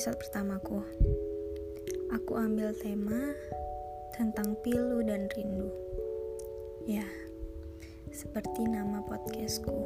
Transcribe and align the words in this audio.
episode 0.00 0.16
pertamaku. 0.16 0.80
Aku 2.16 2.32
ambil 2.32 2.72
tema 2.72 3.36
tentang 4.16 4.56
pilu 4.64 5.04
dan 5.04 5.28
rindu. 5.28 5.68
Ya, 6.88 7.04
seperti 8.08 8.64
nama 8.64 9.04
podcastku. 9.04 9.76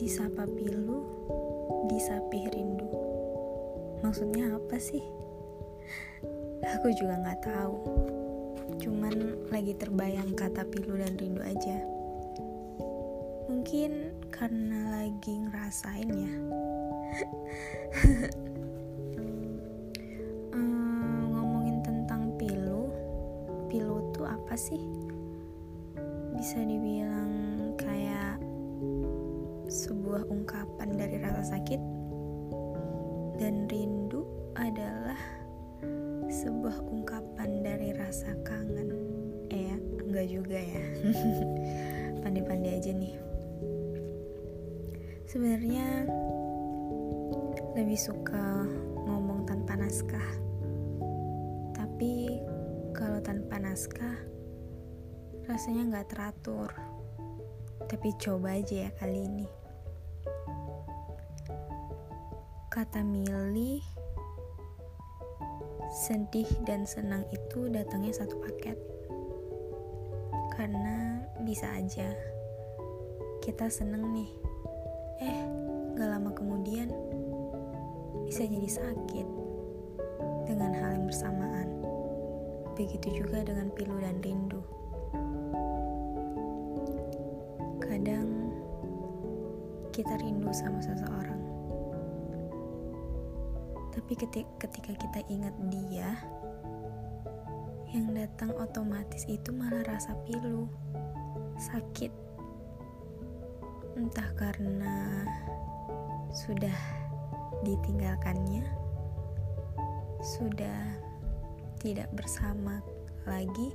Disapa 0.00 0.48
pilu, 0.48 1.04
disapih 1.92 2.48
rindu. 2.56 2.88
Maksudnya 4.00 4.56
apa 4.56 4.80
sih? 4.80 5.04
Aku 6.80 6.88
juga 6.96 7.20
nggak 7.20 7.52
tahu. 7.52 7.76
Cuman 8.80 9.44
lagi 9.52 9.76
terbayang 9.76 10.32
kata 10.32 10.64
pilu 10.72 10.96
dan 10.96 11.20
rindu 11.20 11.44
aja. 11.44 11.84
Mungkin 13.52 14.24
karena 14.32 15.04
lagi 15.04 15.36
ngerasain 15.36 16.08
ya 16.08 16.62
hmm, 20.52 21.22
ngomongin 21.36 21.84
tentang 21.84 22.32
pilu 22.40 22.88
pilu 23.72 24.04
tuh 24.12 24.28
apa 24.28 24.52
sih? 24.52 24.84
Bisa 26.36 26.60
dibilang 26.60 27.72
kayak 27.80 28.36
sebuah 29.72 30.28
ungkapan 30.28 30.92
dari 30.92 31.16
rasa 31.16 31.56
sakit 31.56 31.80
dan 33.40 33.64
rindu 33.72 34.28
adalah 34.52 35.16
sebuah 36.28 36.84
ungkapan 36.84 37.64
dari 37.64 37.96
rasa 37.96 38.36
kangen. 38.44 38.92
Eh 39.48 39.72
ya 39.72 39.76
enggak 40.04 40.26
juga 40.28 40.60
ya. 40.60 40.84
Pandai-pandai 42.22 42.76
aja 42.76 42.92
nih. 42.92 43.16
Sebenarnya 45.24 46.04
lebih 47.72 47.96
suka 47.96 48.68
ngomong 49.08 49.48
tanpa 49.48 49.80
naskah. 49.80 50.28
Tapi 51.72 52.36
kalau 52.92 53.16
tanpa 53.24 53.56
naskah 53.56 54.12
rasanya 55.48 55.88
nggak 55.88 56.08
teratur. 56.12 56.68
Tapi 57.88 58.08
coba 58.20 58.60
aja 58.60 58.88
ya 58.88 58.90
kali 59.00 59.24
ini. 59.24 59.48
Kata 62.68 63.04
Mili, 63.04 63.80
sedih 65.92 66.48
dan 66.64 66.84
senang 66.84 67.24
itu 67.32 67.72
datangnya 67.72 68.12
satu 68.12 68.36
paket. 68.40 68.76
Karena 70.52 71.24
bisa 71.40 71.72
aja 71.72 72.12
kita 73.40 73.72
seneng 73.72 74.12
nih. 74.12 74.30
Eh, 75.24 75.40
gak 75.96 76.08
lama 76.08 76.32
kemudian 76.32 76.88
bisa 78.32 78.48
jadi 78.48 78.70
sakit 78.80 79.28
dengan 80.48 80.72
hal 80.72 80.96
yang 80.96 81.04
bersamaan. 81.04 81.68
Begitu 82.72 83.20
juga 83.20 83.44
dengan 83.44 83.68
pilu 83.76 84.00
dan 84.00 84.24
rindu. 84.24 84.64
Kadang 87.76 88.56
kita 89.92 90.16
rindu 90.16 90.48
sama 90.48 90.80
seseorang. 90.80 91.44
Tapi 93.92 94.12
ketika 94.16 94.96
kita 94.96 95.20
ingat 95.28 95.52
dia, 95.68 96.16
yang 97.92 98.16
datang 98.16 98.56
otomatis 98.56 99.28
itu 99.28 99.52
malah 99.52 99.84
rasa 99.84 100.16
pilu, 100.24 100.72
sakit. 101.60 102.08
Entah 104.00 104.32
karena 104.40 105.28
sudah 106.32 107.01
ditinggalkannya, 107.62 108.66
sudah 110.22 110.98
tidak 111.78 112.10
bersama 112.14 112.82
lagi, 113.26 113.70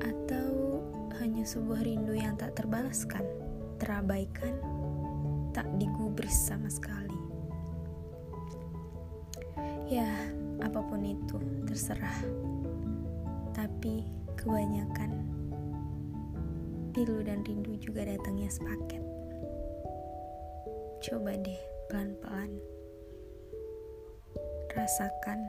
atau 0.00 0.80
hanya 1.20 1.44
sebuah 1.44 1.84
rindu 1.84 2.16
yang 2.16 2.36
tak 2.36 2.56
terbalaskan, 2.56 3.24
terabaikan, 3.80 4.56
tak 5.52 5.68
digubris 5.76 6.36
sama 6.36 6.68
sekali. 6.68 7.16
Ya, 9.90 10.08
apa 10.62 10.80
pun 10.84 11.02
itu, 11.02 11.36
terserah. 11.66 12.22
Tapi 13.50 14.06
kebanyakan 14.38 15.10
pilu 16.94 17.20
dan 17.26 17.42
rindu 17.42 17.74
juga 17.76 18.06
datangnya 18.06 18.48
sepaket. 18.48 19.02
Coba 21.00 21.34
deh 21.34 21.79
pelan-pelan. 21.90 22.54
Rasakan. 24.70 25.40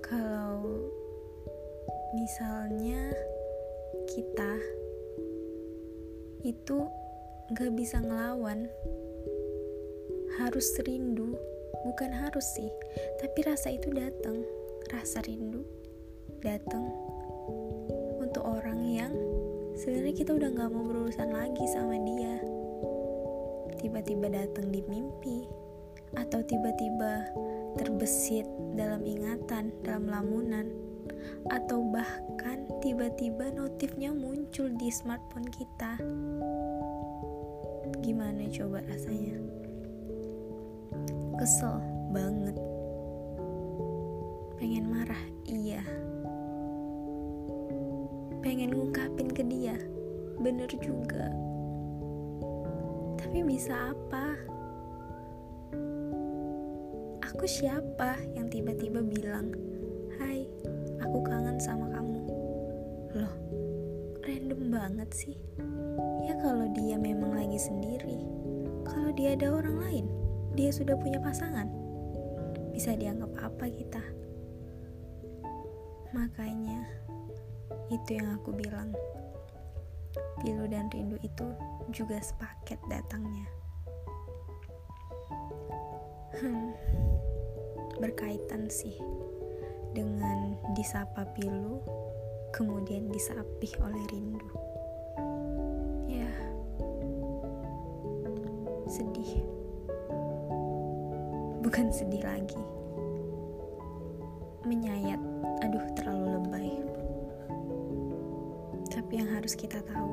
Kalau 0.00 0.88
misalnya 2.16 3.12
kita 4.08 4.56
itu 6.40 6.88
gak 7.52 7.68
bisa 7.76 8.00
ngelawan, 8.00 8.64
harus 10.40 10.72
rindu, 10.88 11.36
bukan 11.84 12.08
harus 12.08 12.48
sih, 12.56 12.72
tapi 13.20 13.44
rasa 13.44 13.76
itu 13.76 13.92
datang, 13.92 14.40
rasa 14.88 15.20
rindu 15.28 15.68
datang 16.40 16.88
untuk 18.16 18.40
orang 18.40 18.80
yang 18.88 19.12
sebenarnya 19.76 20.16
kita 20.16 20.32
udah 20.32 20.48
gak 20.56 20.72
mau 20.72 20.88
berurusan 20.88 21.28
lagi 21.28 21.68
sama 21.68 22.00
dia 22.00 22.57
tiba-tiba 23.78 24.26
datang 24.26 24.74
di 24.74 24.82
mimpi 24.90 25.46
atau 26.18 26.42
tiba-tiba 26.42 27.30
terbesit 27.78 28.44
dalam 28.74 29.06
ingatan, 29.06 29.70
dalam 29.86 30.10
lamunan 30.10 30.66
atau 31.48 31.80
bahkan 31.86 32.66
tiba-tiba 32.82 33.54
notifnya 33.54 34.10
muncul 34.10 34.66
di 34.74 34.90
smartphone 34.90 35.46
kita. 35.54 35.94
Gimana 38.02 38.50
coba 38.50 38.82
rasanya? 38.90 39.38
Kesel 41.38 41.78
banget. 42.10 42.56
Pengen 44.58 44.90
marah, 44.90 45.24
iya. 45.46 45.86
Pengen 48.42 48.74
ngungkapin 48.74 49.30
ke 49.30 49.46
dia, 49.46 49.78
bener 50.42 50.70
juga 50.82 51.47
tapi 53.28 53.44
bisa 53.44 53.92
apa? 53.92 54.40
Aku 57.28 57.44
siapa 57.44 58.16
yang 58.32 58.48
tiba-tiba 58.48 59.04
bilang, 59.04 59.52
"Hai, 60.16 60.48
aku 60.96 61.20
kangen 61.20 61.60
sama 61.60 61.92
kamu." 61.92 62.24
Loh, 63.12 63.34
random 64.24 64.72
banget 64.72 65.12
sih. 65.12 65.36
Ya 66.24 66.40
kalau 66.40 66.72
dia 66.72 66.96
memang 66.96 67.36
lagi 67.36 67.60
sendiri. 67.60 68.24
Kalau 68.88 69.12
dia 69.12 69.36
ada 69.36 69.52
orang 69.52 69.76
lain, 69.76 70.06
dia 70.56 70.72
sudah 70.72 70.96
punya 70.96 71.20
pasangan. 71.20 71.68
Bisa 72.72 72.96
dianggap 72.96 73.28
apa 73.44 73.68
kita? 73.68 74.00
Makanya 76.16 76.80
itu 77.92 78.16
yang 78.16 78.40
aku 78.40 78.56
bilang. 78.56 78.88
Pilu 80.40 80.64
dan 80.64 80.88
rindu 80.88 81.20
itu 81.20 81.44
juga 81.88 82.20
sepaket 82.20 82.80
datangnya. 82.88 83.48
Hmm, 86.38 86.70
berkaitan 87.98 88.68
sih 88.68 88.94
dengan 89.96 90.54
disapa 90.76 91.24
pilu, 91.34 91.80
kemudian 92.52 93.08
disapih 93.10 93.72
oleh 93.82 94.04
rindu. 94.12 94.50
Ya, 96.06 96.30
sedih. 98.86 99.42
Bukan 101.64 101.92
sedih 101.92 102.22
lagi. 102.22 102.62
Menyayat, 104.68 105.20
aduh 105.64 105.86
terlalu 105.96 106.26
lebay. 106.38 106.72
Tapi 108.88 109.12
yang 109.24 109.30
harus 109.32 109.56
kita 109.56 109.80
tahu, 109.88 110.12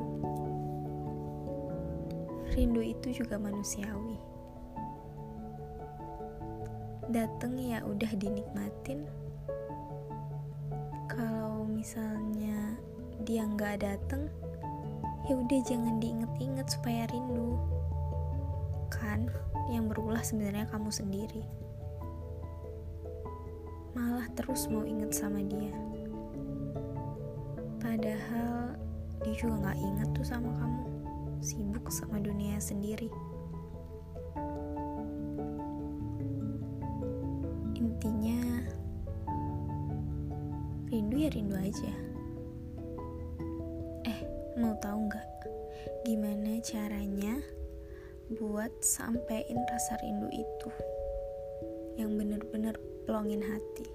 rindu 2.55 2.79
itu 2.79 3.11
juga 3.11 3.35
manusiawi. 3.35 4.15
Dateng 7.11 7.59
ya 7.59 7.83
udah 7.83 8.11
dinikmatin. 8.15 9.03
Kalau 11.11 11.67
misalnya 11.67 12.79
dia 13.27 13.43
nggak 13.43 13.83
dateng, 13.83 14.31
ya 15.27 15.35
udah 15.35 15.59
jangan 15.67 15.99
diinget-inget 15.99 16.67
supaya 16.71 17.03
rindu. 17.11 17.59
Kan 18.87 19.27
yang 19.67 19.91
berulah 19.91 20.23
sebenarnya 20.23 20.71
kamu 20.71 20.89
sendiri. 20.95 21.43
Malah 23.91 24.31
terus 24.31 24.71
mau 24.71 24.87
inget 24.87 25.11
sama 25.11 25.43
dia. 25.43 25.75
Padahal 27.83 28.79
dia 29.27 29.35
juga 29.35 29.55
nggak 29.59 29.79
inget 29.83 30.09
tuh 30.15 30.25
sama 30.25 30.51
kamu 30.55 30.94
sibuk 31.41 31.87
sama 31.91 32.19
dunia 32.21 32.59
sendiri. 32.61 33.09
intinya 38.05 38.61
rindu 40.93 41.15
ya 41.17 41.29
rindu 41.33 41.55
aja. 41.57 41.93
Eh 44.05 44.19
mau 44.61 44.77
tahu 44.77 45.09
nggak 45.09 45.29
gimana 46.05 46.61
caranya 46.61 47.41
buat 48.29 48.69
sampein 48.83 49.57
rasa 49.73 49.97
rindu 50.05 50.29
itu 50.29 50.69
yang 51.97 52.13
bener-bener 52.13 52.77
pelongin 53.09 53.41
hati? 53.41 53.89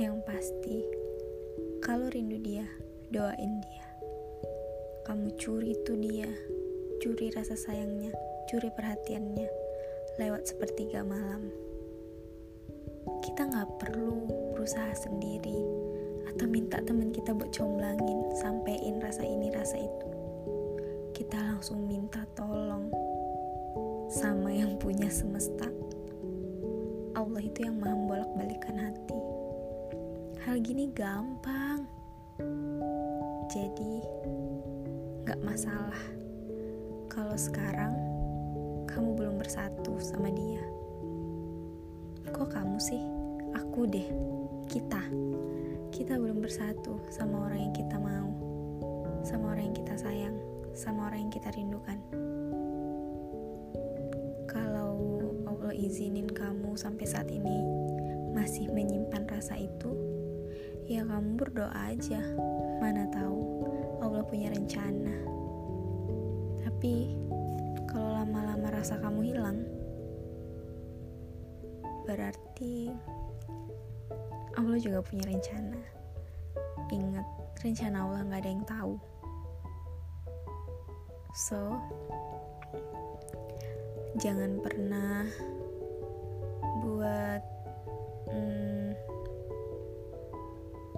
Yang 0.00 0.16
pasti 0.24 0.78
kalau 1.84 2.08
rindu 2.08 2.40
dia 2.40 2.64
doain 3.12 3.60
dia 3.60 3.83
kamu 5.04 5.36
curi 5.36 5.76
tuh 5.84 6.00
dia. 6.00 6.32
Curi 6.96 7.28
rasa 7.36 7.52
sayangnya. 7.52 8.08
Curi 8.48 8.72
perhatiannya. 8.72 9.48
Lewat 10.16 10.48
sepertiga 10.48 11.04
malam. 11.04 11.52
Kita 13.20 13.44
nggak 13.44 13.84
perlu 13.84 14.24
berusaha 14.56 14.96
sendiri 14.96 15.60
atau 16.24 16.48
minta 16.48 16.80
teman 16.80 17.12
kita 17.12 17.36
buat 17.36 17.52
comblangin 17.52 18.32
sampein 18.40 18.96
rasa 18.96 19.20
ini 19.28 19.52
rasa 19.52 19.76
itu. 19.76 20.08
Kita 21.12 21.36
langsung 21.36 21.84
minta 21.84 22.24
tolong 22.32 22.88
sama 24.08 24.48
yang 24.56 24.80
punya 24.80 25.12
semesta. 25.12 25.68
Allah 27.12 27.44
itu 27.44 27.68
yang 27.68 27.76
maha 27.76 27.92
bolak 28.08 28.30
balikan 28.40 28.80
hati. 28.80 29.20
Hal 30.48 30.64
gini 30.64 30.88
gampang. 30.96 31.84
Jadi 33.52 34.00
gak 35.24 35.40
masalah. 35.40 36.04
Kalau 37.08 37.32
sekarang 37.32 37.96
kamu 38.84 39.16
belum 39.16 39.40
bersatu 39.40 39.96
sama 39.96 40.28
dia. 40.28 40.60
Kok 42.28 42.52
kamu 42.52 42.76
sih? 42.76 43.00
Aku 43.56 43.88
deh 43.88 44.04
kita. 44.68 45.00
Kita 45.88 46.20
belum 46.20 46.44
bersatu 46.44 47.00
sama 47.08 47.48
orang 47.48 47.70
yang 47.70 47.74
kita 47.74 47.96
mau 47.96 48.28
sama 49.24 49.56
orang 49.56 49.72
yang 49.72 49.76
kita 49.80 49.96
sayang 49.96 50.36
sama 50.76 51.08
orang 51.08 51.24
yang 51.24 51.32
kita 51.32 51.48
rindukan. 51.56 51.96
Kalau 54.44 54.92
Allah 55.48 55.72
izinin 55.72 56.28
kamu 56.28 56.76
sampai 56.76 57.08
saat 57.08 57.32
ini 57.32 57.64
masih 58.36 58.68
menyimpan 58.68 59.24
rasa 59.24 59.56
itu 59.56 59.96
ya 60.84 61.00
kamu 61.08 61.40
berdoa 61.40 61.72
aja. 61.88 62.20
Mana 62.84 63.08
tahu 63.08 63.72
Allah 64.02 64.22
punya 64.26 64.50
rencana 64.50 65.14
tapi 66.64 67.14
kalau 67.86 68.10
lama-lama 68.22 68.72
rasa 68.74 68.98
kamu 68.98 69.34
hilang 69.34 69.62
berarti 72.04 72.92
Allah 74.54 74.78
juga 74.78 75.02
punya 75.02 75.26
rencana. 75.26 75.80
Ingat, 76.94 77.26
rencana 77.58 78.06
Allah 78.06 78.22
gak 78.30 78.40
ada 78.44 78.50
yang 78.54 78.64
tahu. 78.70 78.94
So, 81.34 81.58
jangan 84.22 84.62
pernah 84.62 85.26
buat 86.86 87.42
hmm, 88.30 88.88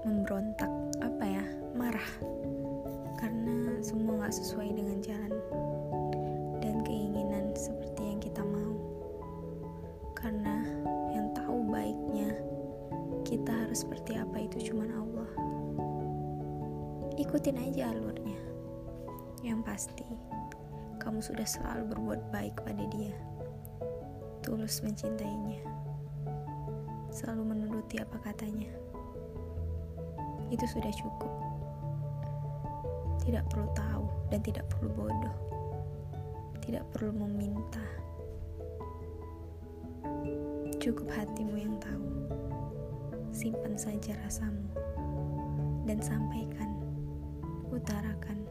memberontak 0.04 0.72
apa 1.00 1.24
ya 1.24 1.44
marah 1.72 2.10
karena 3.26 3.82
semua 3.82 4.22
gak 4.22 4.38
sesuai 4.38 4.70
dengan 4.78 5.02
jalan 5.02 5.34
dan 6.62 6.78
keinginan 6.86 7.50
seperti 7.58 8.14
yang 8.14 8.22
kita 8.22 8.38
mau. 8.38 8.78
Karena 10.14 10.62
yang 11.10 11.34
tahu 11.34 11.66
baiknya 11.66 12.30
kita 13.26 13.50
harus 13.50 13.82
seperti 13.82 14.14
apa 14.14 14.46
itu 14.46 14.70
cuma 14.70 14.86
Allah. 14.94 15.30
Ikutin 17.18 17.58
aja 17.58 17.90
alurnya. 17.90 18.38
Yang 19.42 19.60
pasti 19.66 20.06
kamu 21.02 21.18
sudah 21.18 21.46
selalu 21.50 21.98
berbuat 21.98 22.30
baik 22.30 22.54
pada 22.62 22.86
dia. 22.94 23.18
Tulus 24.46 24.86
mencintainya. 24.86 25.66
Selalu 27.10 27.42
menuruti 27.42 27.98
apa 27.98 28.22
katanya. 28.22 28.70
Itu 30.46 30.62
sudah 30.70 30.94
cukup 30.94 31.55
tidak 33.26 33.42
perlu 33.50 33.66
tahu 33.74 34.06
dan 34.30 34.38
tidak 34.46 34.64
perlu 34.70 34.90
bodoh. 34.94 35.38
Tidak 36.62 36.86
perlu 36.94 37.10
meminta. 37.26 37.82
Cukup 40.78 41.10
hatimu 41.10 41.58
yang 41.58 41.74
tahu. 41.82 42.06
Simpan 43.34 43.74
saja 43.74 44.14
rasamu 44.22 44.70
dan 45.90 45.98
sampaikan, 45.98 46.70
utarakan 47.74 48.46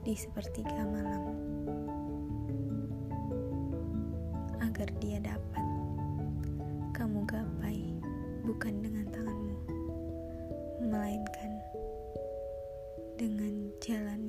di 0.00 0.16
sepertiga 0.16 0.80
malam 0.88 1.36
agar 4.64 4.88
dia 4.96 5.20
dapat. 5.20 5.66
Kamu 6.96 7.28
gapai 7.28 8.00
bukan 8.48 8.80
dengan 8.80 9.04
tanganmu, 9.12 9.56
melainkan 10.88 11.59
Yeah. 13.90 14.19